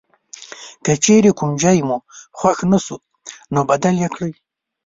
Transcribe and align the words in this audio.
که 0.83 0.91
چیرې 1.03 1.31
کوم 1.39 1.51
ځای 1.63 1.79
مو 1.87 1.97
خوښ 2.37 2.57
نه 2.71 2.79
شو 2.85 2.97
نو 3.53 3.59
بدل 3.69 3.93
یې 4.03 4.09
کړئ. 4.15 4.33